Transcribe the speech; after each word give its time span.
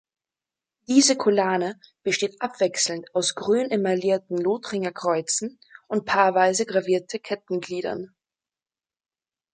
Diese 0.87 1.15
Collane 1.15 1.79
besteht 2.01 2.41
abwechselnd 2.41 3.13
aus 3.13 3.35
grün 3.35 3.69
emaillierten 3.69 4.35
Lothringer 4.35 4.91
Kreuzen 4.91 5.59
und 5.87 6.05
paarweise 6.05 6.65
gravierte 6.65 7.19
Kettengliedern. 7.19 8.11